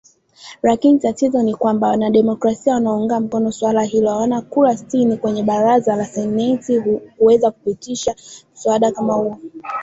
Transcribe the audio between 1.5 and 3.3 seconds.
kwamba wademokrasia wanaounga